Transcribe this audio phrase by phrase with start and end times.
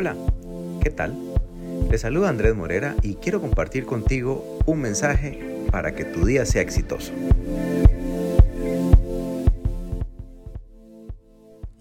[0.00, 0.16] Hola,
[0.82, 1.14] ¿qué tal?
[1.90, 6.62] Te saluda Andrés Morera y quiero compartir contigo un mensaje para que tu día sea
[6.62, 7.12] exitoso.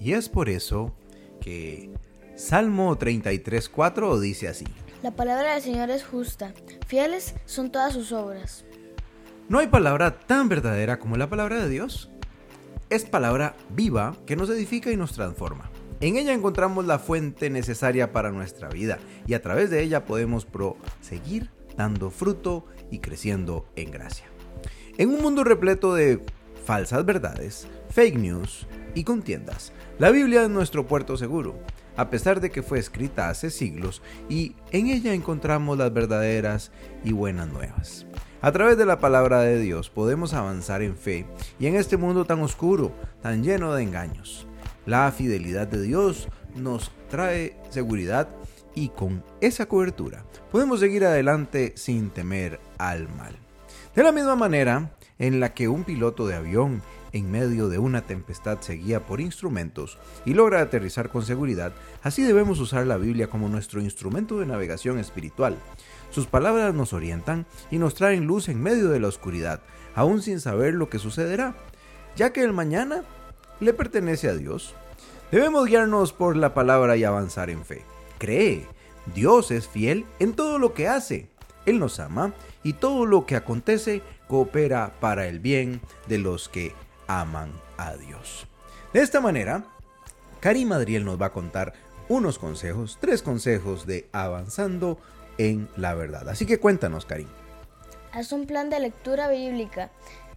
[0.00, 0.96] Y es por eso
[1.42, 1.90] que
[2.36, 4.64] Salmo 33.4 dice así.
[5.02, 6.54] La palabra del Señor es justa,
[6.86, 8.64] fieles son todas sus obras.
[9.50, 12.08] No hay palabra tan verdadera como la palabra de Dios.
[12.88, 15.70] Es palabra viva que nos edifica y nos transforma.
[16.00, 20.44] En ella encontramos la fuente necesaria para nuestra vida y a través de ella podemos
[20.44, 24.26] proseguir dando fruto y creciendo en gracia.
[24.98, 26.20] En un mundo repleto de
[26.66, 31.58] falsas verdades, fake news y contiendas, la Biblia es nuestro puerto seguro,
[31.96, 36.72] a pesar de que fue escrita hace siglos y en ella encontramos las verdaderas
[37.04, 38.06] y buenas nuevas.
[38.42, 41.26] A través de la palabra de Dios podemos avanzar en fe
[41.58, 44.46] y en este mundo tan oscuro, tan lleno de engaños.
[44.86, 48.28] La fidelidad de Dios nos trae seguridad
[48.74, 53.36] y con esa cobertura podemos seguir adelante sin temer al mal.
[53.96, 58.02] De la misma manera en la que un piloto de avión en medio de una
[58.02, 63.28] tempestad se guía por instrumentos y logra aterrizar con seguridad, así debemos usar la Biblia
[63.28, 65.56] como nuestro instrumento de navegación espiritual.
[66.10, 69.62] Sus palabras nos orientan y nos traen luz en medio de la oscuridad,
[69.96, 71.56] aún sin saber lo que sucederá,
[72.14, 73.02] ya que el mañana
[73.60, 74.74] le pertenece a Dios.
[75.30, 77.82] Debemos guiarnos por la palabra y avanzar en fe.
[78.18, 78.66] Cree,
[79.14, 81.28] Dios es fiel en todo lo que hace.
[81.64, 86.74] Él nos ama y todo lo que acontece coopera para el bien de los que
[87.06, 88.46] aman a Dios.
[88.92, 89.64] De esta manera,
[90.40, 91.74] Karim Madriel nos va a contar
[92.08, 94.98] unos consejos, tres consejos de avanzando
[95.38, 96.28] en la verdad.
[96.28, 97.28] Así que cuéntanos, Karim.
[98.12, 99.90] Haz un plan de lectura bíblica.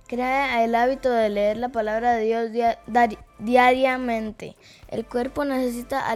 [0.10, 2.50] Crea el hábito de leer la palabra de Dios
[3.38, 4.56] diariamente.
[4.88, 6.10] El cuerpo necesita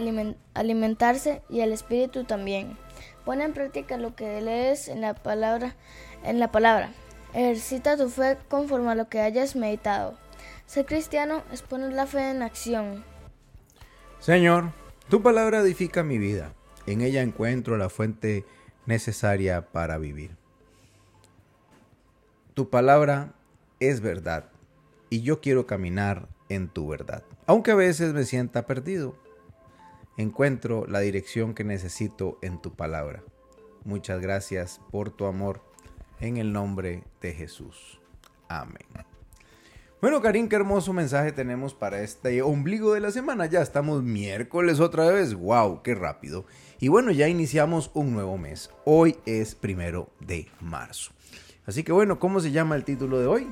[0.54, 2.76] alimentarse y el espíritu también.
[3.24, 5.76] Pon en práctica lo que lees en la palabra.
[6.24, 6.90] En la palabra.
[7.34, 10.18] Ejercita tu fe conforme a lo que hayas meditado.
[10.66, 13.04] Ser cristiano es poner la fe en acción.
[14.18, 14.72] Señor,
[15.08, 16.52] tu palabra edifica mi vida.
[16.88, 18.44] En ella encuentro la fuente
[18.86, 20.36] necesaria para vivir.
[22.54, 23.34] Tu palabra
[23.80, 24.50] es verdad
[25.10, 27.22] y yo quiero caminar en tu verdad.
[27.46, 29.16] Aunque a veces me sienta perdido,
[30.16, 33.22] encuentro la dirección que necesito en tu palabra.
[33.84, 35.62] Muchas gracias por tu amor
[36.20, 38.00] en el nombre de Jesús.
[38.48, 38.86] Amén.
[40.00, 43.46] Bueno, Karim, qué hermoso mensaje tenemos para este ombligo de la semana.
[43.46, 45.34] Ya estamos miércoles otra vez.
[45.34, 45.82] ¡Wow!
[45.82, 46.44] ¡Qué rápido!
[46.78, 48.70] Y bueno, ya iniciamos un nuevo mes.
[48.84, 51.12] Hoy es primero de marzo.
[51.66, 53.46] Así que bueno, ¿cómo se llama el título de hoy?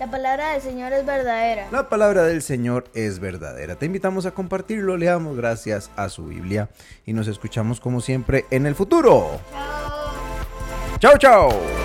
[0.00, 1.68] La palabra del Señor es verdadera.
[1.70, 3.76] La palabra del Señor es verdadera.
[3.76, 6.68] Te invitamos a compartirlo, leamos gracias a su Biblia
[7.06, 9.40] y nos escuchamos como siempre en el futuro.
[9.52, 9.94] Chao.
[10.98, 11.83] Chao, chao.